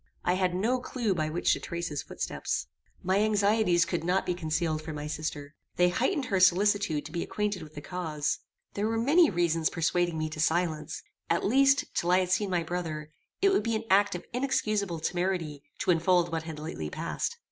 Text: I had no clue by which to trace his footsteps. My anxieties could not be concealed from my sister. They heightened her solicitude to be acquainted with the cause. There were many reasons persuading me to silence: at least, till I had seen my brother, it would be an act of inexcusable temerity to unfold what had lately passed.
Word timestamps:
I 0.25 0.33
had 0.33 0.55
no 0.55 0.79
clue 0.79 1.13
by 1.13 1.29
which 1.29 1.53
to 1.53 1.59
trace 1.59 1.89
his 1.89 2.01
footsteps. 2.01 2.65
My 3.03 3.19
anxieties 3.19 3.85
could 3.85 4.03
not 4.03 4.25
be 4.25 4.33
concealed 4.33 4.81
from 4.81 4.95
my 4.95 5.05
sister. 5.05 5.53
They 5.75 5.89
heightened 5.89 6.25
her 6.25 6.39
solicitude 6.39 7.05
to 7.05 7.11
be 7.11 7.21
acquainted 7.21 7.61
with 7.61 7.75
the 7.75 7.81
cause. 7.81 8.39
There 8.73 8.87
were 8.87 8.97
many 8.97 9.29
reasons 9.29 9.69
persuading 9.69 10.17
me 10.17 10.27
to 10.31 10.39
silence: 10.39 11.03
at 11.29 11.45
least, 11.45 11.85
till 11.93 12.09
I 12.09 12.17
had 12.21 12.31
seen 12.31 12.49
my 12.49 12.63
brother, 12.63 13.11
it 13.43 13.49
would 13.49 13.61
be 13.61 13.75
an 13.75 13.83
act 13.91 14.15
of 14.15 14.25
inexcusable 14.33 15.01
temerity 15.01 15.61
to 15.77 15.91
unfold 15.91 16.31
what 16.31 16.45
had 16.45 16.57
lately 16.57 16.89
passed. 16.89 17.37